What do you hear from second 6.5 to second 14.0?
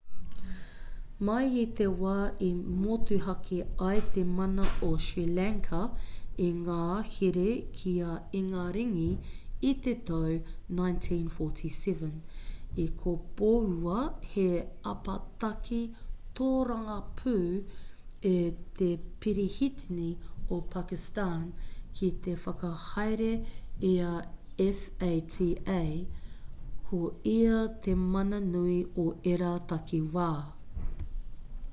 ngā here ki a ingaringi i te tau 1947 i kopoua